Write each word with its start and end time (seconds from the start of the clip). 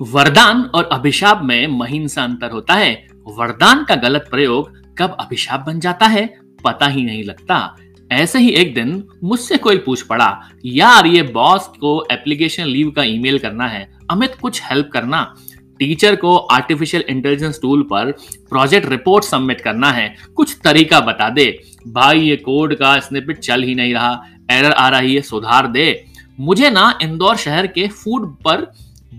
वरदान 0.00 0.62
और 0.74 0.88
अभिशाप 0.92 1.40
में 1.44 1.66
महीन 1.66 2.06
सा 2.08 2.22
अंतर 2.22 2.50
होता 2.50 2.74
है। 2.74 3.06
वरदान 3.26 3.84
का 3.84 3.94
गलत 3.94 4.26
प्रयोग 4.30 4.72
कब 4.98 5.16
अभिशाप 5.20 5.64
बन 5.66 5.80
जाता 5.80 6.06
है, 6.06 6.26
पता 6.64 6.86
ही 6.86 7.04
नहीं 7.04 7.22
लगता। 7.24 7.76
ऐसे 8.12 8.38
ही 8.38 8.48
एक 8.50 8.74
दिन 8.74 9.04
मुझसे 9.24 9.56
कोई 9.56 9.76
पूछ 9.76 10.02
पड़ा, 10.02 10.50
यार, 10.64 11.06
ये 11.06 11.22
बॉस 11.22 11.66
को 11.80 12.06
एप्लीकेशन 12.12 12.64
लीव 12.64 12.90
का 12.90 13.02
ईमेल 13.02 13.38
करना 13.38 13.68
है, 13.68 13.88
अमित 14.10 14.34
कुछ 14.34 14.60
हेल्प 14.64 14.90
करना? 14.92 15.34
टीचर 15.78 16.16
को 16.16 16.36
आर्टिफिशियल 16.36 17.04
इंटेलिजेंस 17.08 17.58
टूल 17.62 17.82
पर 17.82 18.10
प्रोजेक्ट 18.50 18.88
रिपोर्ट 18.88 19.24
सबमिट 19.24 19.60
करना 19.60 19.90
है, 19.90 20.14
कुछ 20.34 20.56
तरीका 20.64 21.00
बता 21.00 21.28
दे। 21.28 21.46
भाई, 21.88 22.20
ये 22.20 22.36
कोड 22.36 22.74
का 22.74 22.98
स्निपेट 22.98 23.38
चल 23.38 23.62
ही 23.62 23.74
नहीं 23.74 23.94
रहा, 23.94 24.22
एरर 24.50 24.72
आ 24.72 24.88
रही 24.88 25.14
है, 25.14 25.20
सुधार 25.20 25.66
दे। 25.66 26.04
मुझे 26.40 26.70
ना 26.70 26.98
इंदौर 27.02 27.36
शहर 27.36 27.66
के 27.66 27.88
फ़ूड 27.88 28.34
पर 28.36 28.72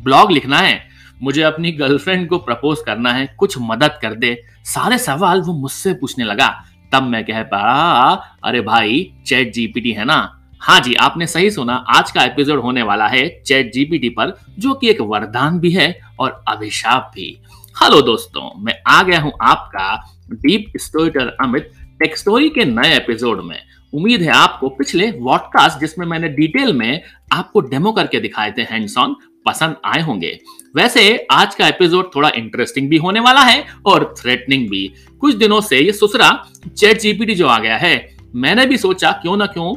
ब्लॉग 0.03 0.31
लिखना 0.31 0.57
है, 0.57 0.79
मुझे 1.23 1.41
अपनी 1.41 1.71
गर्लफ्रेंड 1.71 2.27
को 2.29 2.37
प्रपोज 2.37 2.77
करना 2.85 3.11
है, 3.13 3.25
कुछ 3.37 3.57
मदद 3.61 3.99
कर 4.01 4.15
दे। 4.15 4.37
सारे 4.65 4.97
सवाल 4.97 5.41
वो 5.41 5.53
मुझसे 5.53 5.93
पूछने 5.93 6.25
लगा। 6.25 6.47
तब 6.91 7.03
मैं 7.03 7.23
कह 7.25 7.41
पाया 7.43 8.39
अरे 8.43 8.61
भाई, 8.61 9.11
चैट 9.27 9.53
जीपीटी 9.53 9.91
है 9.91 10.05
ना? 10.05 10.17
हाँ 10.61 10.79
जी, 10.79 10.93
आपने 10.93 11.27
सही 11.27 11.49
सुना, 11.51 11.73
आज 11.89 12.11
का 12.11 12.23
एपिसोड 12.23 12.59
होने 12.59 12.83
वाला 12.83 13.07
है 13.07 13.27
चैट 13.41 13.71
जीपीटी 13.73 14.09
पर, 14.09 14.33
जो 14.59 14.73
कि 14.73 14.89
एक 14.89 15.01
वरदान 15.01 15.59
भी 15.59 15.71
है 15.71 15.93
और 16.19 16.43
अभिशाप 16.47 17.11
भी। 17.15 17.27
हेलो 17.75 18.01
दोस्तों, 18.01 18.49
मैं 18.59 18.73
आ 18.87 19.01
गया 19.03 19.19
हूँ 19.21 19.31
आपका 19.41 19.95
deep 20.31 20.71
storyteller 20.77 21.35
Amit, 21.41 21.71
tech 21.99 22.17
story 22.17 22.49
के 22.49 22.65
नए 22.65 22.95
एपिसोड 22.95 23.43
में। 23.43 23.59
उम्मीद 23.93 24.21
है 24.21 24.29
आपको 24.29 24.69
पिछले 24.69 25.09
वॉडकास्ट 25.11 25.79
जिसमें 25.79 26.05
मैंने 26.07 26.29
डिटेल 26.29 26.73
में 26.73 27.01
आपको 27.33 27.59
डेमो 27.61 27.91
करके 27.91 28.19
दिखाए 28.19 28.51
थे 28.51 28.61
हैंड्स 28.61 28.97
ऑन 28.97 29.15
पसंद 29.45 29.75
आए 29.85 30.01
होंगे। 30.01 30.39
वैसे, 30.75 31.27
आज 31.31 31.55
का 31.55 31.67
एपिसोड 31.67 32.15
थोड़ा 32.15 32.29
इंटरेस्टिंग 32.29 32.89
भी 32.89 32.97
होने 32.97 33.19
वाला 33.19 33.41
है 33.41 33.65
और 33.85 34.15
थ्रेटनिंग 34.21 34.69
भी। 34.69 34.93
कुछ 35.19 35.35
दिनों 35.35 35.61
से 35.61 35.79
ये 35.79 35.91
सुसरा 35.91 36.45
चैट 36.77 36.99
जीपीटी 36.99 37.35
जो 37.35 37.47
आ 37.47 37.59
गया 37.59 37.77
है, 37.77 38.17
मैंने 38.35 38.65
भी 38.65 38.77
सोचा 38.77 39.11
क्यों 39.11 39.37
ना 39.37 39.45
क्यों 39.45 39.75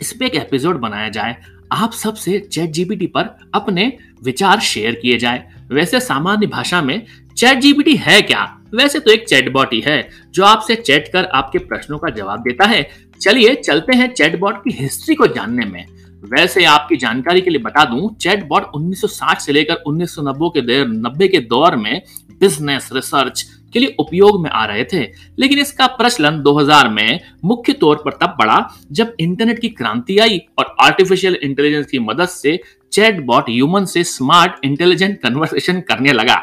इस 0.00 0.12
पे 0.12 0.26
एक 0.26 0.34
एपिसोड 0.34 0.76
बनाया 0.76 1.08
जाए। 1.08 1.36
आप 1.72 1.92
सबसे 1.92 2.38
चैट 2.38 2.70
जीपीटी 2.70 3.06
पर 3.06 3.50
अपने 3.54 3.98
विचार 4.24 4.60
शेयर 4.60 4.94
किए 4.94 5.18
जाए। 5.18 5.48
वैसे, 5.68 6.00
सामान्य 6.00 6.46
भाषा 6.46 6.82
में 6.82 7.06
चैट 7.36 7.58
जीपीटी 7.58 7.96
है 7.96 8.22
क्या? 8.22 8.58
वैसे 8.74 9.00
तो 9.00 9.10
एक 9.10 9.28
चैटबॉट 9.28 9.72
ही 9.72 9.80
है, 9.80 10.08
जो 10.30 10.44
आपसे 10.44 10.74
चैट 10.74 11.08
कर 11.12 11.24
आपके 11.24 11.58
प्रश्नों 11.58 11.98
का 11.98 12.10
जवाब 12.10 12.40
देता 12.40 12.64
है। 12.64 12.90
चलिए, 13.20 13.54
चलते 13.54 13.96
हैं 13.96 14.14
चैटबॉट 14.14 14.64
की 14.64 14.70
हिस्ट्री 14.70 15.14
को 15.14 15.26
जानने 15.26 15.66
में। 15.66 15.86
वैसे 16.22 16.64
आपकी 16.64 16.96
जानकारी 16.96 17.40
के 17.40 17.50
लिए 17.50 17.62
बता 17.62 17.84
दूँ, 17.84 18.14
चैटबॉट 18.16 18.70
1960 18.74 19.40
से 19.40 19.52
लेकर 19.52 19.82
1990 19.86 20.50
के 20.50 20.60
देर 20.60 20.86
90 20.86 21.28
के 21.28 21.38
दौर 21.38 21.76
में 21.76 22.02
बिज़नेस 22.40 22.88
रिसर्च 22.92 23.42
के 23.72 23.78
लिए 23.78 23.94
उपयोग 23.98 24.42
में 24.42 24.50
आ 24.50 24.64
रहे 24.66 24.84
थे। 24.84 25.02
लेकिन 25.38 25.58
इसका 25.58 25.86
प्रचलन 25.86 26.40
2000 26.42 26.88
में 26.88 27.20
मुख्य 27.44 27.72
तौर 27.72 28.02
पर 28.04 28.12
तब 28.22 28.36
बढ़ा 28.38 28.58
जब 28.92 29.14
इंटरनेट 29.20 29.58
की 29.58 29.68
क्रांति 29.68 30.18
आई 30.18 30.40
और 30.58 30.74
आर्टिफिशियल 30.80 31.34
इंटेलिजेंस 31.34 31.86
की 31.86 31.98
मदद 31.98 32.28
से 32.28 32.58
चैटबॉट 32.92 33.50
ह्यूमन 33.50 33.84
से 33.84 34.04
स्मार्ट 34.04 34.64
इंटेलिजेंट 34.64 35.20
कन्वर्सेशन 35.22 35.80
करने 35.80 36.12
लगा। 36.12 36.40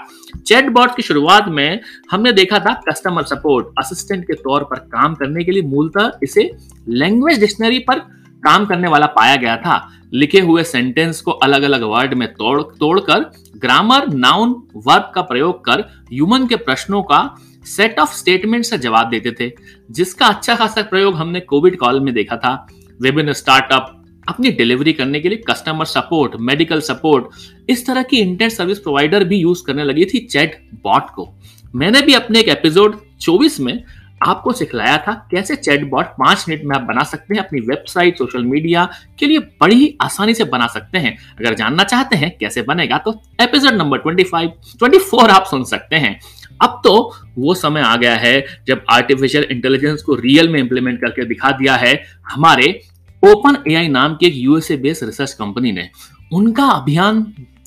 चैटबॉट 0.47 0.95
की 0.95 1.01
शुरुआत 1.01 1.47
में 1.47 1.79
हमने 2.11 2.31
देखा 2.31 2.59
था 2.59 2.73
कस्टमर 2.89 3.23
सपोर्ट 3.23 3.67
असिस्टेंट 3.77 4.23
के 4.23 4.33
तौर 4.33 4.63
पर 4.63 4.79
काम 4.93 5.15
करने 5.15 5.43
के 5.43 5.51
लिए 5.51 5.63
मूलतः 5.63 6.11
इसे 6.23 6.49
लैंग्वेज 6.89 7.39
डिक्शनरी 7.39 7.79
पर 7.79 8.01
काम 8.43 8.65
करने 8.65 8.87
वाला 8.87 9.05
पाया 9.05 9.35
गया 9.35 9.55
था। 9.57 9.91
लिखे 10.13 10.39
हुए 10.39 10.63
सेंटेंस 10.63 11.21
को 11.21 11.31
अलग 11.31 11.61
अलग 11.61 11.83
वर्ड 11.83 12.13
में 12.13 12.27
तोड़, 12.27 12.61
तोड़कर 12.61 13.19
ग्रामर 13.57 14.07
नाउन 14.07 14.51
वर्ब 14.75 15.11
का 15.15 15.21
प्रयोग 15.21 15.63
कर 15.65 15.79
ह्यूमन 16.13 16.47
के 16.47 16.55
प्रश्नों 16.55 17.01
का 17.03 17.35
सेट 17.65 17.99
ऑफ़ 17.99 18.15
स्टेटमेंट 18.15 18.65
से 18.65 18.77
जवाब 18.77 19.09
देते 19.09 19.31
थे, 19.39 19.51
जिसका 19.91 20.27
अच्छा 20.27 20.55
खासा 20.55 20.81
प्रयोग 20.81 21.15
हमने 21.15 21.39
कोविड 21.39 21.77
कॉल 21.77 21.99
में 21.99 22.13
देखा 22.13 22.37
था। 22.37 22.67
विभिन्न 23.01 23.33
स्टार्टअप 23.33 23.95
अपनी 24.29 24.49
डिलीवरी 24.51 24.93
करने 24.93 25.19
के 25.19 25.29
लिए 25.29 25.43
कस्टमर 25.49 25.85
सपोर्ट 25.85 26.35
मेडिकल 26.39 26.81
सपोर्ट 26.81 27.25
इस 27.69 27.85
तरह 27.87 28.03
की 28.03 28.17
इंटरनेट 28.17 28.51
सर्विस 28.51 28.79
प्रोवाइडर 28.79 29.23
भी 29.23 29.37
यूज़ 29.37 29.63
करने 29.67 29.83
लगी 29.83 30.05
थी 30.05 30.19
चैट 30.19 30.69
बॉट 30.83 31.09
को। 31.09 31.27
मैंने 31.75 32.01
भी 32.01 32.13
अपने 32.13 32.39
एक 32.39 32.47
एपिसोड 32.47 32.99
24 33.21 33.59
में 33.59 33.83
आपको 34.21 34.51
सिखलाया 34.51 34.97
था 34.97 35.13
कैसे 35.31 35.55
चैटबॉट 35.55 36.05
पाँच 36.19 36.45
मिनट 36.49 36.63
में 36.63 36.75
आप 36.75 36.81
बना 36.81 37.03
सकते 37.03 37.35
हैं 37.35 37.43
अपनी 37.43 37.59
वेबसाइट, 37.59 38.17
सोशल 38.17 38.43
मीडिया 38.43 38.87
के 39.19 39.25
लिए 39.25 39.39
बड़ी 39.61 39.75
ही 39.75 39.95
आसानी 40.01 40.33
से 40.33 40.43
बना 40.45 40.67
सकते 40.67 40.97
हैं। 40.97 41.15
अगर 41.39 41.55
जानना 41.55 41.83
चाहते 41.83 42.17
हैं 42.17 42.35
कैसे 42.39 42.61
बनेगा 42.61 42.97
तो 42.97 43.13
एपिसोड 43.41 43.73
नंबर 43.73 43.99
25 43.99 44.77
24 44.79 45.29
आप 45.29 45.45
सुन 45.45 45.63
सकते 45.63 45.95
हैं। 45.95 46.19
अब 46.61 46.81
तो 46.83 46.93
वो 47.37 47.53
समय 47.53 47.81
आ 47.81 47.95
गया 47.95 48.15
है 48.15 48.45
जब 48.67 48.85
आर्टिफिशियल 48.89 49.43
इंटेलिजेंस 49.51 50.01
को 50.01 50.15
रियल 50.15 50.49
में 50.49 50.59
इंप्लीमेंट 50.59 50.99
करके 51.01 51.25
दिखा 51.25 51.51
दिया 51.51 51.75
है 51.75 51.93
हमारे 52.29 52.79
ओपन 53.23 53.63
एआई 53.67 53.87
नाम 53.87 54.15
की 54.15 54.27
एक 54.27 54.33
यूएसए 54.35 54.77
बेस्ड 54.77 55.03
रिसर्च 55.03 55.33
कंपनी 55.33 55.71
ने। 55.71 55.89
उनका 56.33 56.65
अभियान 56.65 57.21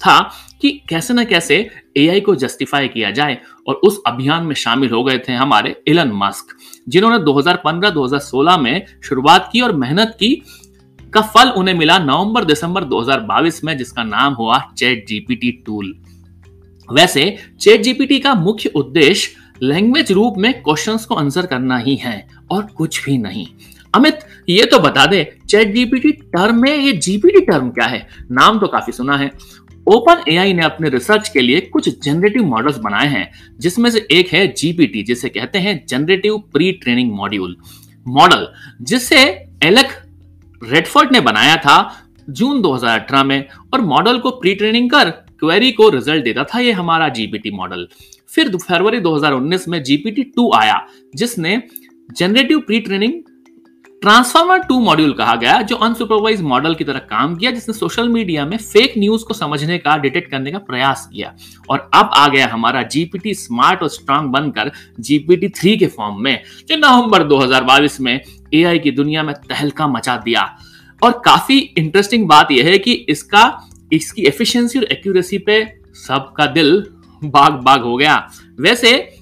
था 0.07 0.33
कि 0.61 0.83
कैसे 0.89 1.15
ना 1.15 1.25
कैसे 1.25 1.71
एआई 1.97 2.21
को 2.21 2.35
जस्टिफाई 2.35 2.89
किया 2.89 3.11
जाए 3.11 3.39
और 3.69 3.75
उस 3.75 4.03
अभियान 4.07 4.45
में 4.45 4.55
शामिल 4.55 4.91
हो 4.91 5.05
गए 5.05 5.19
थे 5.19 5.33
हमारे 5.33 5.83
इलन 5.87 6.11
मस्क 6.15 6.57
जिन्होंने 6.89 7.19
2015-2016 7.19 8.59
में 8.59 8.87
शुरुआत 9.05 9.51
की 9.53 9.61
और 9.61 9.73
मेहनत 9.73 10.17
की 10.21 10.43
का 11.15 11.21
फल 11.21 11.49
उन्हें 11.49 11.75
मिला 11.75 11.99
नवंबर, 11.99 12.45
दिसंबर 12.45 12.85
2022 12.85 13.65
में, 13.65 13.79
जिसका 13.79 14.03
नाम 14.05 14.35
हुआ 14.35 14.73
चैट 14.79 15.07
जीपीटी 15.07 15.53
टूल। 15.53 15.95
वैसे, 16.93 17.37
चैट 17.61 17.81
जीपीटी 17.81 18.19
का 18.19 18.35
मुख्य 18.35 18.69
उद्देश्य 18.69 19.37
लैंग्वेज 19.63 20.13
रूप 20.13 20.35
में 20.39 20.63
क्वेश्चंस 20.63 21.05
को 21.05 21.15
आंसर 21.15 21.47
करना 21.47 21.79
ही 21.79 21.97
है 21.97 22.29
और 22.51 22.63
कुछ 22.67 23.05
भी 23.05 23.19
नहीं। 23.19 23.47
अमित, 23.95 24.19
ये 24.49 24.65
तो 24.65 24.79
बता 24.79 25.07
दे, 25.07 25.37
चैट 25.49 25.75
जीपीटी 25.75 26.13
टर्म 26.13 26.63
में 26.63 26.77
ये 26.77 26.93
जीपीटी 26.93 27.41
टर्म 27.41 27.71
क्या 27.71 27.87
है? 27.87 28.09
नाम 28.31 28.59
तो 28.59 28.67
काफ़ी 28.67 28.93
सुना 28.93 29.17
है। 29.17 29.31
ओपन 29.93 30.23
एआई 30.29 30.53
ने 30.53 30.63
अपने 30.63 30.89
रिसर्च 30.89 31.29
के 31.29 31.41
लिए 31.41 31.61
कुछ 31.63 31.89
जनरेटिव 32.05 32.45
मॉडल्स 32.45 32.77
बनाए 32.79 33.09
हैं, 33.09 33.31
जिसमें 33.59 33.91
से 33.91 34.07
एक 34.11 34.33
है 34.33 34.47
जीपीटी 34.53 35.03
जिसे 35.03 35.29
कहते 35.29 35.59
हैं 35.59 35.85
generative 35.89 36.39
pre 36.53 36.71
training 36.73 37.13
module 37.13 37.57
model 38.07 38.47
जिसे 38.83 39.19
एलेक 39.65 39.91
रेडफोर्ड 40.63 41.13
ने 41.13 41.21
बनाया 41.21 41.57
था 41.57 41.77
जून 42.31 42.63
2018 42.63 43.25
में, 43.25 43.49
और 43.75 43.81
मॉडल 43.81 44.19
को 44.19 44.31
प्री 44.31 44.55
ट्रेनिंग 44.55 44.91
कर 44.91 45.11
क्वेरी 45.11 45.71
को 45.73 45.89
रिज़ल्ट 45.89 46.25
देता 46.25 46.45
था 46.45 46.59
ये 46.59 46.73
हमारा 46.73 47.09
जीपीटी 47.09 47.51
मॉडल 47.51 47.87
फिर 48.29 48.57
फरवरी 48.59 49.01
2019 49.01 49.69
में 49.69 49.83
जीपीटी 49.83 50.23
2 50.39 50.49
आया, 50.55 50.81
जिसने 51.17 51.63
generative 52.17 52.61
pre 52.61 52.81
training 52.81 53.13
transformer 54.03 54.59
two 54.59 54.81
module 54.81 55.13
कहा 55.13 55.35
गया, 55.37 55.63
जो 55.63 55.77
अनसुपरवाइज 55.77 56.41
मॉडल 56.43 56.75
की 56.75 56.85
तरह 56.85 56.99
काम 56.99 57.37
किया, 57.37 57.51
जिसने 57.51 57.75
सोशल 57.75 58.09
मीडिया 58.09 58.47
में 58.47 58.57
फेक 58.57 58.95
न्यूज़ 58.99 59.25
को 59.25 59.35
समझने 59.35 59.79
का 59.79 59.97
डिटेक्ट 59.97 60.31
करने 60.31 60.53
का 60.53 60.59
प्रयास 60.59 61.09
किया। 61.13 61.35
और 61.71 61.91
अब 61.95 62.11
आ 62.15 62.29
गया 62.29 62.47
हमारा 62.47 62.83
जीपीटी 62.83 63.35
स्मार्ट 63.35 63.83
और 63.83 63.89
स्ट्रांग 63.89 64.29
बनकर 64.29 64.73
जीपीटी 65.01 65.49
थ्री 65.49 65.77
के 65.77 65.87
फॉर्म 65.87 66.23
में, 66.23 66.43
जो 66.69 66.77
नवंबर 66.77 67.23
2022 67.23 68.01
में 68.01 68.21
एआई 68.55 68.79
की 68.79 68.91
दुनिया 68.91 69.23
में 69.23 69.35
तहलका 69.35 69.87
मचा 69.87 70.17
दिया। 70.17 70.59
और 71.03 71.23
काफ़ी 71.25 71.59
इंटरेस्टिंग 71.59 72.29
बात 72.29 72.51
यह 72.51 72.65
है 72.65 72.79
कि 72.79 72.93
इसका, 72.93 73.69
इसकी 73.93 74.23
एफिशिएंसी 74.23 74.79
और 74.79 74.85
एक्यूरेसी 74.85 75.39
पे 75.39 75.79
सबका 75.95 76.47
दिल 76.47 76.87
बाग 77.25 77.53
बाग 77.53 77.83
हो 77.83 77.97
गया। 77.97 78.31
वैसे, 78.61 79.13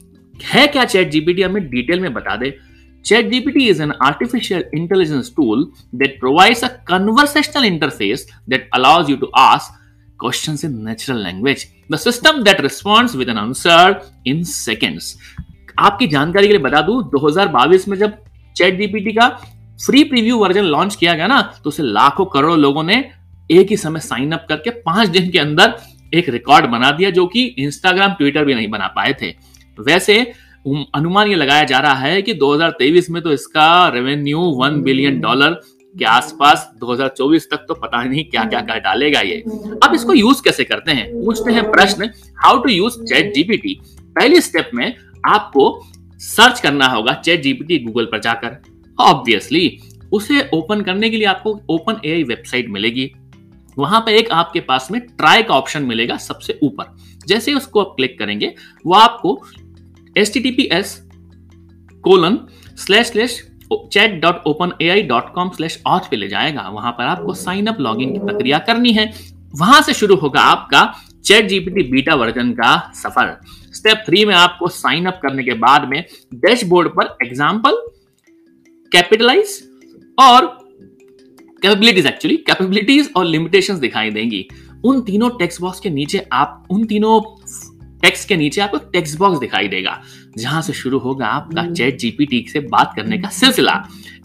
है 0.44 0.66
क्या 0.66 0.84
चैट 0.84 1.10
जीपीटी 1.10 1.42
हमें 1.42 1.70
डिटेल 1.70 2.00
में 2.00 2.14
बता 2.14 2.36
दे। 2.36 2.69
ChatGPT 3.02 3.68
is 3.68 3.80
an 3.80 3.92
artificial 4.02 4.62
intelligence 4.72 5.30
tool 5.30 5.72
that 5.94 6.18
provides 6.20 6.62
a 6.62 6.68
conversational 6.84 7.62
interface 7.62 8.30
that 8.46 8.68
allows 8.74 9.08
you 9.08 9.16
to 9.16 9.28
ask 9.34 9.72
questions 10.20 10.64
in 10.64 10.84
natural 10.84 11.18
language. 11.18 11.70
The 11.88 11.96
system 11.96 12.44
that 12.44 12.62
responds 12.62 13.16
with 13.16 13.30
an 13.30 13.38
answer 13.38 14.02
in 14.26 14.44
seconds. 14.44 15.16
आपकी 15.78 16.06
जानकारी 16.06 16.46
के 16.46 16.52
लिए 16.52 16.62
बता 16.62 16.80
दूँ 16.82 16.98
2022 17.10 17.88
में 17.88 17.96
जब 17.98 18.16
चैट 18.56 18.76
जीपीटी 18.78 19.12
का 19.12 19.28
free 19.86 20.02
preview 20.04 20.38
version 20.38 20.64
launch 20.64 20.94
किया 20.94 21.14
गया 21.14 21.26
ना 21.26 21.40
तो 21.64 21.68
उसे 21.70 21.82
लाखों 21.82 22.24
करोड़ों 22.34 22.58
लोगों 22.58 22.82
ने 22.82 22.98
एक 23.50 23.70
ही 23.70 23.76
समय 23.76 24.00
साइन 24.00 24.32
अप 24.32 24.46
करके 24.48 24.70
पाँच 24.86 25.08
दिन 25.08 25.30
के 25.30 25.38
अंदर 25.38 25.74
एक 26.14 26.28
रिकॉर्ड 26.28 26.66
बना 26.70 26.90
दिया 26.90 27.10
जो 27.10 27.26
कि 27.26 27.44
इंस्टाग्राम 27.58 28.14
ट्विटर 28.14 28.44
भी 28.44 28.54
नहीं 28.54 28.68
बना 28.70 28.86
पाए 28.96 29.16
थे 29.22 29.34
वैसे 29.80 30.20
अनुमान 30.94 31.28
ये 31.28 31.34
लगाया 31.34 31.64
जा 31.64 31.78
रहा 31.78 31.94
है 31.94 32.22
कि 32.22 32.34
2023 32.34 33.08
में 33.10 33.22
तो 33.22 33.32
इसका 33.32 33.88
रेवेन्यू 33.88 34.40
वन 34.56 34.80
बिलियन 34.82 35.20
डॉलर 35.20 35.60
के 35.94 36.04
आसपास 36.04 36.70
2024 36.80 37.46
तक 37.50 37.64
तो 37.68 37.74
पता 37.74 38.02
नहीं 38.02 38.24
क्या 38.24 38.44
क्या 38.44 38.60
कर 38.60 38.80
डालेगा 38.80 39.20
ये। 39.20 39.38
अब 39.84 39.94
इसको 39.94 40.14
यूज़ 40.14 40.42
कैसे 40.42 40.64
करते 40.64 40.92
हैं? 40.92 41.06
पूछते 41.24 41.52
हैं 41.52 41.70
प्रश्न 41.70 42.10
how 42.38 42.58
to 42.58 42.68
use 42.68 42.98
chat 43.04 43.32
GPT 43.34 43.74
पहली 44.16 44.40
स्टेप 44.40 44.70
में 44.74 44.94
आपको 45.26 45.64
सर्च 46.18 46.60
करना 46.60 46.86
होगा 46.86 47.12
चैट 47.14 47.42
जीपीटी 47.42 47.78
गूगल 47.78 48.04
पर 48.04 48.20
जाकर। 48.20 48.56
ऑब्वियसली 48.98 49.78
उसे 50.12 50.48
ओपन 50.54 50.80
करने 50.80 51.10
के 51.10 51.16
लिए 51.16 51.26
आपको 51.26 51.60
ओपन 51.70 52.00
एआई 52.04 52.22
वेबसाइट 52.22 52.68
मिलेगी। 52.68 53.10
वहाँ 53.78 54.00
पर 54.00 54.12
एक 54.12 54.30
आपके 54.32 54.60
पास 54.60 54.88
में 54.90 55.00
ट्राई 55.00 55.42
का 55.42 55.54
ऑप्शन 55.54 55.82
मिलेगा 55.82 56.16
सबसे 56.18 56.58
ऊपर। 56.62 56.96
जैसे 57.26 57.54
उसको 57.54 57.80
आप 57.80 57.92
क्लिक 57.96 58.18
करेंगे 58.18 58.54
वो 58.86 58.94
आपको 58.94 59.34
S 60.20 60.32
T 60.34 60.40
T 60.40 60.50
P 60.50 60.68
S 60.72 60.96
colon 62.04 62.38
slash 62.78 63.06
slash 63.06 63.40
chat 63.72 64.20
dot 64.20 64.46
open 64.46 64.72
A 64.82 64.88
I 64.88 65.02
dot 65.04 65.32
com 65.34 65.50
slash 65.50 65.82
auth 65.86 66.08
पे 66.10 66.16
ले 66.16 66.28
जाएगा। 66.28 66.68
वहाँ 66.70 66.92
पर 66.92 67.04
आपको 67.04 67.34
साइन 67.36 67.66
अप 67.66 67.80
लॉगिन 67.80 68.12
की 68.12 68.18
प्रक्रिया 68.20 68.58
करनी 68.60 68.92
है। 68.92 69.12
वहाँ 69.54 69.80
से 69.82 69.92
शुरू 69.94 70.16
होगा 70.16 70.40
आपका 70.42 70.82
चैट 71.24 71.48
जीपीटी 71.48 71.82
बीटा 71.90 72.14
वर्जन 72.14 72.52
का 72.52 72.76
सफ़र। 72.94 73.36
स्टेप 73.74 74.02
थ्री 74.06 74.24
में 74.24 74.34
आपको 74.34 74.68
साइन 74.68 75.06
अप 75.06 75.20
करने 75.22 75.42
के 75.44 75.54
बाद 75.56 75.88
में 75.88 76.04
डैशबोर्ड 76.36 76.88
पर 76.90 77.16
एग्ज़ाम्पल 77.22 77.76
कैपिटलाइज 78.92 79.58
और 80.18 80.46
कैपेबिलिटीज 81.62 82.06
एक्चुअली 82.06 82.36
कैपेबिलिटीज 82.46 83.10
और 83.16 83.24
लिमिटेशंस 83.26 83.78
दिखाई 83.78 84.10
देंगी। 84.10 84.46
उन 84.84 85.00
तीनों 85.02 85.30
टेक्स्ट 85.30 85.60
बॉक्स 85.60 85.80
के 85.80 85.90
नीचे 85.90 86.26
आप, 86.32 86.66
उन 86.70 86.84
तीनों 86.84 87.20
टेक्स्ट 88.02 88.28
के 88.28 88.36
नीचे 88.36 88.60
आपको 88.60 88.78
टेक्स्ट 88.92 89.18
बॉक्स 89.18 89.38
दिखाई 89.38 89.68
देगा 89.68 90.00
जहाँ 90.38 90.62
से 90.62 90.72
शुरू 90.72 90.98
होगा 90.98 91.26
आपका 91.26 91.70
चैट 91.72 91.98
जीपीटी 91.98 92.44
से 92.52 92.60
बात 92.60 92.92
करने 92.96 93.18
का 93.18 93.28
सिलसिला। 93.28 93.72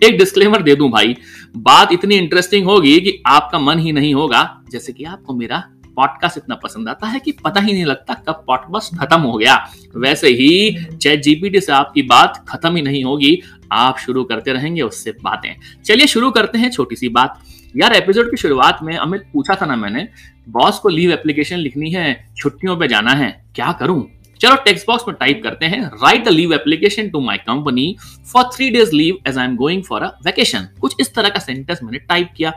एक 0.03 0.17
डिस्क्लेमर 0.17 0.61
दे 0.61 0.75
दूँ 0.75 0.89
भाई 0.91 1.15
बात 1.57 1.91
इतनी 1.91 2.15
इंटरेस्टिंग 2.15 2.65
होगी 2.65 2.99
कि 3.01 3.21
आपका 3.25 3.59
मन 3.59 3.79
ही 3.79 3.91
नहीं 3.91 4.13
होगा 4.13 4.61
जैसे 4.71 4.93
कि 4.93 5.03
आपको 5.03 5.33
मेरा 5.33 5.63
पॉडकास्ट 5.95 6.37
इतना 6.37 6.55
पसंद 6.55 6.89
आता 6.89 7.07
है 7.07 7.19
कि 7.19 7.31
पता 7.43 7.61
ही 7.61 7.73
नहीं 7.73 7.85
लगता 7.85 8.13
कब 8.27 8.43
पॉडकास्ट 8.47 8.95
खत्म 8.99 9.19
हो 9.21 9.37
गया। 9.37 9.55
वैसे 9.95 10.29
ही 10.29 10.95
चैट 10.95 11.21
जीपीटी 11.21 11.61
से 11.61 11.71
आपकी 11.71 12.01
बात 12.03 12.43
खत्म 12.49 12.75
ही 12.75 12.81
नहीं 12.81 13.03
होगी, 13.03 13.41
आप 13.71 13.97
शुरू 13.97 14.23
करते 14.23 14.53
रहेंगे 14.53 14.81
उससे 14.81 15.11
बातें। 15.23 15.55
चलिए 15.85 16.07
शुरू 16.07 16.31
करते 16.31 16.57
हैं 16.57 16.71
छोटी 16.71 16.95
सी 16.95 17.09
बात। 17.09 17.41
यार 17.77 17.93
एपिसोड 17.93 18.29
की 18.31 18.37
शुरुआत 18.37 18.79
में 18.83 18.95
अमित 18.97 19.23
पूछा 19.33 19.55
था 19.55 19.65
ना 19.65 19.75
मैंने 19.75 20.07
बॉस 20.49 20.79
को 20.79 20.89
लीव 20.89 21.11
एप्लीकेशन 21.11 21.57
लिखनी 21.57 21.91
है, 21.91 22.27
छुट्टियों 22.37 22.77
पे 22.77 22.87
जाना 22.87 23.11
है, 23.11 23.29
क्या 23.55 23.71
करूँ? 23.71 24.03
चलो 24.41 24.55
टेक्स्ट 24.55 24.87
बॉक्स 24.87 25.03
में 25.07 25.15
टाइप 25.19 25.39
करते 25.43 25.65
हैं 25.65 25.81
write 25.83 26.23
the 26.25 26.29
leave 26.29 26.53
application 26.53 27.09
to 27.09 27.19
my 27.19 27.37
company 27.37 27.95
for 28.33 28.43
three 28.55 28.69
days 28.69 28.91
leave 28.93 29.17
as 29.27 29.37
I 29.37 29.45
am 29.45 29.55
going 29.55 29.83
for 29.83 30.01
a 30.01 30.07
vacation 30.25 30.67
कुछ 30.81 30.95
इस 30.99 31.13
तरह 31.15 31.29
का 31.29 31.39
सेंटेंस 31.39 31.79
मैंने 31.83 31.97
टाइप 31.99 32.29
किया। 32.37 32.53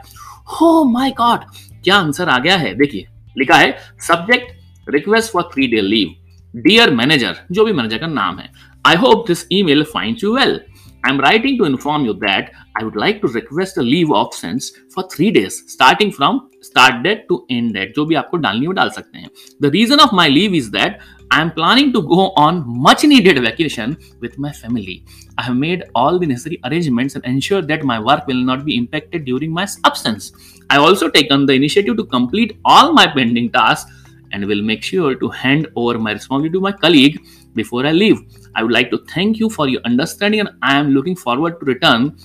हो 0.51 0.83
माई 0.83 1.11
गॉड 1.11 1.45
क्या 1.83 1.95
आंसर 1.95 2.29
आ 2.29 2.37
गया 2.39 2.57
है? 2.57 2.73
देखिए 2.73 3.07
लिखा 3.37 3.55
है 3.55 3.77
subject 4.07 4.89
request 4.89 5.31
for 5.31 5.43
three 5.53 5.67
day 5.67 5.81
leave 5.81 6.15
dear 6.55 6.91
manager 6.91 7.35
जो 7.51 7.65
भी 7.65 7.73
मैनेजर 7.73 7.97
का 7.97 8.07
नाम 8.07 8.39
है 8.39 8.49
I 8.87 8.95
hope 8.95 9.27
this 9.27 9.47
email 9.63 9.83
find 9.83 10.17
you 10.23 10.35
well 10.35 10.59
I 11.05 11.13
am 11.13 11.21
writing 11.21 11.59
to 11.59 11.65
inform 11.65 12.05
you 12.05 12.13
that 12.13 12.51
I 12.77 12.83
would 12.83 12.99
like 12.99 13.19
to 13.21 13.27
request 13.27 13.79
leave 13.79 14.13
of 14.13 14.35
absence 14.35 14.71
for 14.95 15.07
three 15.15 15.31
days 15.31 15.53
starting 15.69 16.11
from 16.11 16.41
start 16.63 16.95
date 16.95 17.25
to 17.29 17.47
end 17.51 17.73
date 17.73 17.93
जो 17.95 18.05
भी 18.05 18.15
आपको 18.15 18.37
डालनी 18.37 18.65
हो 18.65 18.71
डाल 18.71 18.89
सकते 18.89 19.17
हैं। 19.17 19.29
The 19.61 19.65
reason 19.65 19.99
of 19.99 20.15
my 20.15 20.29
leave 20.29 20.53
is 20.53 20.69
that 20.71 20.99
I 21.39 21.41
am 21.41 21.51
planning 21.51 21.93
to 21.93 22.01
go 22.01 22.33
on 22.35 22.65
much 22.67 23.05
needed 23.05 23.41
vacation 23.41 23.97
with 24.19 24.37
my 24.37 24.51
family. 24.51 25.05
I 25.37 25.43
have 25.43 25.55
made 25.55 25.85
all 25.95 26.19
the 26.19 26.27
necessary 26.27 26.59
arrangements 26.65 27.15
and 27.15 27.23
ensured 27.23 27.65
that 27.69 27.85
my 27.85 27.97
work 27.97 28.27
will 28.27 28.43
not 28.43 28.65
be 28.65 28.75
impacted 28.75 29.23
during 29.23 29.49
my 29.49 29.65
absence. 29.85 30.33
I 30.69 30.73
have 30.73 30.83
also 30.83 31.09
taken 31.09 31.45
the 31.45 31.53
initiative 31.53 31.95
to 31.95 32.03
complete 32.03 32.59
all 32.65 32.91
my 32.91 33.07
pending 33.07 33.51
tasks 33.51 33.89
and 34.33 34.45
will 34.47 34.61
make 34.61 34.83
sure 34.83 35.15
to 35.15 35.29
hand 35.29 35.69
over 35.77 35.97
my 35.97 36.11
responsibility 36.11 36.51
to 36.55 36.59
my 36.59 36.73
colleague 36.73 37.25
before 37.55 37.85
I 37.85 37.93
leave. 37.93 38.19
I 38.55 38.63
would 38.63 38.73
like 38.73 38.91
to 38.91 38.97
thank 39.13 39.39
you 39.39 39.49
for 39.49 39.69
your 39.69 39.79
understanding 39.85 40.41
and 40.41 40.49
I 40.61 40.77
am 40.77 40.89
looking 40.89 41.15
forward 41.15 41.57
to 41.61 41.65
return 41.65 42.17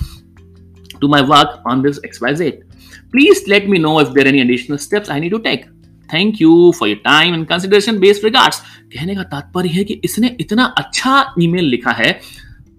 to 1.01 1.07
my 1.07 1.23
work 1.23 1.61
on 1.67 1.83
this 1.83 2.01
XYZ. 2.01 2.65
Please 3.13 3.47
let 3.47 3.69
me 3.69 3.79
know 3.79 4.01
if 4.01 4.13
there 4.13 4.25
are 4.25 4.29
any 4.35 4.41
additional 4.41 4.77
steps 4.77 5.09
I 5.09 5.21
need 5.21 5.31
to 5.31 5.39
take. 5.39 5.67
Thank 6.09 6.41
you 6.41 6.73
for 6.79 6.89
your 6.89 7.01
time 7.05 7.35
and 7.35 7.47
consideration 7.47 7.99
best 7.99 8.25
regards 8.25 8.61
कहने 8.93 9.15
का 9.15 9.23
तात्पर्य 9.25 9.69
है 9.69 9.85
कि 9.85 10.01
इसने 10.05 10.37
इतना 10.41 10.65
अच्छा 10.79 11.35
email 11.41 11.65
लिखा 11.67 11.93
है, 11.93 12.13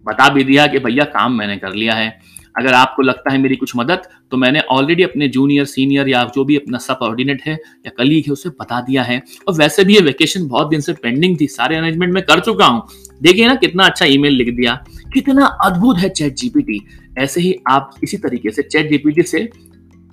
बता 0.05 0.29
भी 0.29 0.43
दिया 0.43 0.67
कि 0.67 0.79
भैया 0.79 1.05
काम 1.11 1.37
मैंने 1.37 1.57
कर 1.57 1.73
लिया 1.73 1.93
है। 1.95 2.17
अगर 2.55 2.73
आपको 2.73 3.01
लगता 3.01 3.31
है 3.31 3.37
मेरी 3.37 3.55
कुछ 3.55 3.71
मदद 3.75 4.01
तो 4.31 4.37
मैंने 4.37 4.59
ऑलरेडी 4.71 5.03
अपने 5.03 5.27
जूनियर 5.27 5.65
सीनियर 5.65 6.09
या 6.09 6.23
जो 6.35 6.43
भी 6.45 6.55
अपना 6.55 6.77
सब 6.77 6.99
ऑर्डिनेट 7.03 7.41
है 7.45 7.53
या 7.53 7.91
कलीग 7.97 8.23
है, 8.27 8.33
उसे 8.33 8.49
बता 8.51 8.79
दिया 8.81 9.03
है। 9.03 9.21
और 9.47 9.53
वैसे 9.53 9.83
भी 9.83 9.95
ये 9.95 10.01
वेकेशन 10.01 10.47
बहुत 10.47 10.69
दिन 10.69 10.81
से 10.81 10.93
पेंडिंग 10.93 11.37
थी, 11.41 11.47
सारे 11.47 11.75
अरेंजमेंट 11.75 12.13
में 12.13 12.21
कर 12.23 12.39
चुका 12.39 12.65
हूँ। 12.65 12.87
देखिए 13.21 13.47
ना 13.47 13.55
कितना 13.55 13.85
अच्छा 13.85 14.05
ईमेल 14.05 14.33
लिख 14.33 14.53
दिया। 14.55 14.73
कितना 15.13 15.45
अद्भुत 15.65 15.97
है 15.99 16.09
चैट 16.09 16.35
जीपीटी 16.35 16.79
ऐसे 17.17 17.41
ही 17.41 17.55
आप 17.67 17.91
इसी 18.03 18.17
तरीके 18.17 18.51
से 18.51 18.63
चैट 18.63 18.89
जीपीटी 18.89 19.23
से 19.23 19.49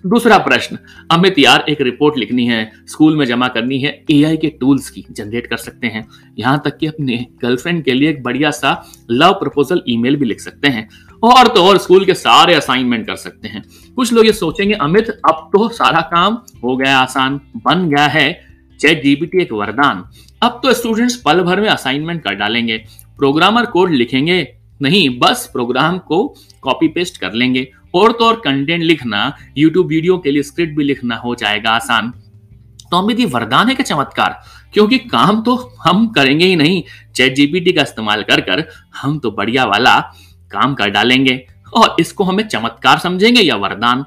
दूसरा 0.07 0.39
प्रश्न, 0.39 0.79
अमित 1.11 1.39
यार 1.39 1.65
एक 1.69 1.81
रिपोर्ट 1.81 2.19
लिखनी 2.19 2.47
है, 2.47 2.73
स्कूल 2.89 3.17
में 3.17 3.27
जमा 3.27 3.49
करनी 3.49 3.79
है 3.79 4.05
एआई 4.11 4.37
के 4.37 4.49
टूल्स 4.49 4.91
की 4.91 5.05
जनरेट 5.11 5.47
कर 5.47 5.57
सकते 5.57 5.87
हैं। 5.87 6.09
यहाँ 6.39 6.63
तक 6.65 6.79
कि 6.79 6.87
अपने 6.87 7.27
गर्लफ्रेंड 7.43 7.85
के 7.85 7.95
लिए 7.95 8.11
एक 8.11 8.23
बढ़िया 8.23 8.51
सा 8.51 8.85
लव 9.11 9.33
प्रपोजल 9.33 9.83
ईमेल 9.89 10.17
भी 10.17 10.25
लिख 10.25 10.41
सकते 10.41 10.69
हैं। 10.69 10.89
और 11.23 11.49
तो 11.49 11.65
और 11.65 11.79
स्कूल 11.79 12.05
के 12.05 12.15
सारे 12.15 12.55
असाइनमेंट 12.55 13.07
कर 13.07 13.17
सकते 13.17 13.49
हैं। 13.49 13.63
कुछ 13.97 14.13
लोग 14.13 14.27
ये 14.27 14.33
सोचेंगे, 14.33 14.75
अमित, 14.75 15.11
अब 15.11 15.51
तो 15.53 15.69
सारा 15.69 16.01
काम 16.01 16.39
हो 16.65 16.77
गया 16.77 16.99
आसान, 16.99 17.41
बन 17.57 17.89
गया 17.89 18.07
है। 18.07 18.47
चैट 18.81 19.03
जीपीटी 19.03 19.43
एक 19.43 19.53
वरदान। 19.53 20.05
अब 20.43 20.61
तो 20.63 20.73
स्टूडेंट्स 20.73 21.17
पल 21.17 21.41
भर 21.41 21.61
में 21.61 21.69
असाइनमेंट 21.69 22.23
कर 22.23 22.35
डालेंगे। 22.35 22.79
प्रोग्रामर 23.19 23.67
कोड 23.67 23.91
लिखेंगे 23.91 24.55
नहीं, 24.83 25.19
बस 25.19 25.49
प्रोग्राम 25.53 25.99
को 25.99 26.27
कॉपी 26.63 26.89
पेस्ट 26.89 27.17
कर 27.17 27.33
लेंगे। 27.33 27.69
और 27.95 28.13
तो 28.13 28.25
और 28.25 28.37
कंटेंट 28.37 28.83
लिखना 28.83 29.37
यूट्यूब 29.59 29.87
वीडियो 29.87 30.19
के 30.19 30.31
लिए 30.31 30.43
स्क्रिप्ट 30.43 30.77
भी 30.77 30.85
लिखना 30.85 31.17
हो 31.17 31.35
जाएगा 31.35 31.71
आसान। 31.71 32.11
तो 32.91 32.97
अमित, 32.97 33.21
ये 33.21 33.27
वरदान 33.27 33.69
है 33.69 33.75
क्या 33.75 33.85
चमत्कार? 33.85 34.41
क्योंकि 34.73 34.99
काम 34.99 35.43
तो 35.43 35.55
हम 35.87 36.07
करेंगे 36.09 36.45
ही 36.45 36.57
नहीं। 36.57 36.83
चैट 37.15 37.35
जीपीटी 37.35 37.73
का 37.73 37.83
इस्तेमाल 37.83 38.23
कर 38.23 38.41
कर 38.41 38.65
हम 38.97 39.19
तो 39.19 39.31
बढ़िया 39.31 39.65
वाला 39.65 39.99
काम 40.53 40.75
कर 40.75 40.91
डालेंगे। 40.91 41.45
और 41.75 41.97
इसको 42.01 42.25
हमें 42.25 42.47
चमत्कार 42.49 42.99
समझेंगे 42.99 43.41
या 43.41 43.57
वरदान? 43.57 44.05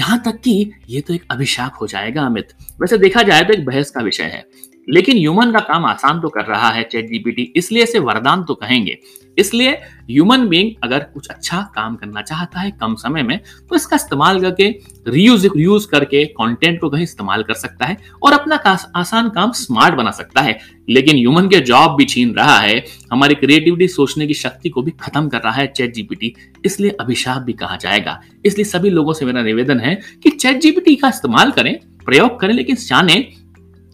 यहाँ 0.00 0.22
तक 0.24 0.40
कि 0.40 0.72
ये 0.88 1.00
तो 1.00 1.14
एक 1.14 1.24
अभिशाप 1.30 1.78
हो 1.80 1.86
जाएगा 1.86 2.22
अमित। 2.22 2.52
वैसे 2.80 2.98
देखा 2.98 3.22
जाए 3.22 3.44
तो 3.44 3.52
एक 3.52 3.64
बहस 3.64 3.90
का 3.90 4.00
विषय 4.00 4.24
है। 4.24 4.44
लेकिन 4.88 5.16
ह्यूमन 5.16 5.50
का 5.52 5.60
काम 5.60 5.84
आसान 5.84 6.20
तो 6.20 6.28
कर 6.28 6.44
रहा 6.44 6.68
है 6.70 6.82
चैट 6.82 7.08
जीपीटी 7.08 7.42
इसलिए 7.56 7.82
इसे 7.82 7.98
वरदान 7.98 8.44
तो 8.44 8.54
कहेंगे। 8.54 8.98
इसलिए 9.38 9.70
ह्यूमन 10.10 10.46
बीइंग 10.48 10.70
अगर 10.84 10.98
कुछ 11.14 11.28
अच्छा 11.28 11.60
काम 11.74 11.96
करना 11.96 12.22
चाहता 12.22 12.60
है 12.60 12.70
कम 12.80 12.94
समय 12.94 13.22
में 13.22 13.38
तो 13.70 13.76
इसका 13.76 13.96
इस्तेमाल 13.96 14.40
करके 14.40 14.68
रीयूज 15.08 15.48
यूज़ 15.56 15.86
करके 15.88 16.24
कंटेंट 16.32 16.80
को 16.80 16.90
कहीं 16.90 17.02
इस्तेमाल 17.02 17.42
कर 17.42 17.54
सकता 17.54 17.86
है 17.86 17.96
और 18.22 18.32
अपना 18.32 18.56
आसान 18.96 19.28
काम 19.28 19.52
स्मार्ट 19.52 19.94
बना 19.94 20.10
सकता 20.10 20.40
है। 20.40 20.58
लेकिन 20.88 21.16
ह्यूमन 21.16 21.48
के 21.48 21.60
जॉब 21.60 21.96
भी 21.96 22.04
छीन 22.04 22.34
रहा 22.34 22.58
है, 22.58 22.84
हमारी 23.12 23.34
क्रिएटिविटी 23.34 23.88
सोचने 23.88 24.26
की 24.26 24.34
शक्ति 24.34 24.68
को 24.68 24.82
भी 24.82 24.90
खत्म 25.00 25.28
कर 25.28 25.40
रहा 25.40 25.52
है 25.52 25.66
चैट 25.68 25.94
जीपीटी 25.94 26.34
इसलिए 26.64 26.96
अभिशाप 27.00 27.42
भी 27.42 27.52
कहा 27.54 27.76
जाएगा। 27.76 28.20
इसलिए 28.46 28.64
सभी 28.64 28.90
लोगों 28.90 29.12
से 29.12 29.24
मेरा 29.24 29.42
निवेदन 29.42 29.80
है 29.80 29.94
कि 30.22 30.30
चैट 30.30 30.60
जीपीटी 30.60 30.96
का 30.96 31.08
इस्तेमाल 31.08 31.50
करें, 31.50 31.78
प्रयोग 32.06 32.38
करें, 32.40 32.54
लेकिन 32.54 32.76
जाने 32.78 33.14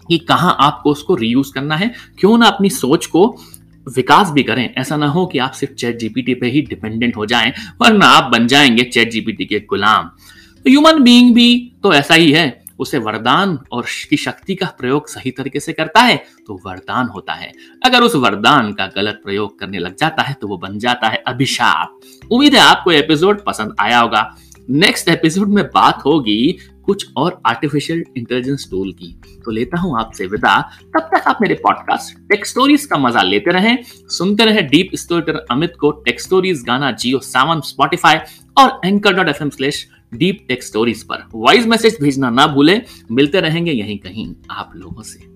कि 0.08 0.18
कहाँ 0.18 0.56
आपको 0.60 0.90
उसको 0.90 1.14
रीयूज 1.14 1.50
करना 1.50 1.76
है, 1.76 1.92
क्यों 2.18 2.36
ना 2.38 2.46
अपनी 2.46 2.70
सोच 2.70 3.06
को 3.06 3.26
विकास 3.86 4.30
भी 4.30 4.42
करें, 4.42 4.74
ऐसा 4.74 4.96
ना 4.96 5.06
हो 5.06 5.26
कि 5.26 5.38
आप 5.38 5.52
सिर्फ़ 5.52 5.74
चैट 5.74 5.98
जीपीटी 5.98 6.34
पे 6.34 6.46
ही 6.46 6.62
डिपेंडेंट 6.62 7.16
हो 7.16 7.26
जाएँ, 7.26 7.52
वरना 7.80 8.06
आप 8.06 8.30
बन 8.32 8.46
जाएँगे 8.46 8.84
चैट 8.84 9.10
जीपीटी 9.10 9.44
के 9.44 9.60
गुलाम। 9.60 10.10
तो 10.56 10.70
ह्यूमन 10.70 11.02
बीइंग 11.02 11.34
भी 11.34 11.72
तो 11.82 11.92
ऐसा 11.94 12.14
ही 12.14 12.30
है, 12.32 12.62
उसे 12.78 12.98
वरदान 12.98 13.58
और 13.72 13.84
की 14.10 14.16
शक्ति 14.16 14.54
का 14.54 14.66
प्रयोग 14.78 15.08
सही 15.08 15.30
तरीके 15.30 15.60
से 15.60 15.72
करता 15.72 16.00
है 16.00 16.16
तो 16.46 16.60
वरदान 16.66 17.06
होता 17.06 17.32
है। 17.32 17.52
अगर 17.84 18.02
उस 18.02 18.14
वरदान 18.14 18.72
का 18.72 18.86
गलत 18.86 19.20
प्रयोग 19.24 19.58
करने 19.58 19.78
लग 19.78 19.96
जाता 19.96 20.22
है 20.22 20.34
तो 20.34 20.48
वो 20.48 20.56
बन 20.58 20.78
जाता 20.78 21.08
है 21.08 21.22
अभिशाप। 21.26 22.00
उम्मीद 22.30 22.54
है 22.54 22.60
आपको 22.60 22.92
एपिसोड 22.92 23.44
पसंद 23.44 23.74
आया 23.80 23.98
होगा। 23.98 24.30
नेक्स्ट 24.70 25.08
एपिसोड 25.08 25.48
में 25.48 25.64
बात 25.64 26.02
होगी 26.04 26.56
कुछ 26.86 27.06
और 27.16 27.40
आर्टिफिशियल 27.46 28.02
इंटेलिजेंस 28.16 28.66
टूल 28.70 28.92
की। 28.92 29.12
तो 29.44 29.50
लेता 29.50 29.80
हूँ 29.80 29.98
आपसे 30.00 30.26
विदा। 30.26 30.60
तब 30.94 31.08
तक 31.14 31.28
आप 31.28 31.38
मेरे 31.42 31.54
पॉडकास्ट 31.54 32.18
टेक 32.28 32.46
स्टोरीज 32.46 32.86
का 32.86 32.98
मज़ा 32.98 33.22
लेते 33.22 33.50
रहें। 33.50 33.76
सुनते 34.08 34.44
रहे 34.44 34.62
डीप 34.62 34.90
स्टोरी 34.94 35.38
अमित 35.50 35.76
को 35.80 35.90
tech 36.04 36.20
stories 36.20 36.62
Gaana 36.62 36.90
Jio 36.92 37.18
Saavn 37.18 37.60
Spotify 37.60 38.18
और 38.56 38.80
Anchor 38.84 39.14
dot 39.14 39.28
F 39.28 39.42
M 39.42 39.50
slash 39.50 39.86
deep 40.14 40.44
tech 40.48 40.62
stories 40.62 41.02
पर। 41.02 41.28
वॉइस 41.34 41.66
मैसेज 41.66 41.98
भेजना 42.02 42.30
ना 42.30 42.46
भूले। 42.46 42.80
मिलते 43.10 43.40
रहेंगे 43.40 43.72
यहीं 43.72 43.98
कहीं 43.98 44.34
आप 44.50 44.72
लोगों 44.76 45.02
से। 45.02 45.33